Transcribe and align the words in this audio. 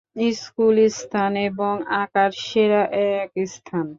School 0.37 0.75
স্থান 0.99 1.31
এবং 1.47 1.73
আকার 2.01 2.31
সেরা 2.43 2.81
এক 3.11 3.31
স্থান। 3.47 3.85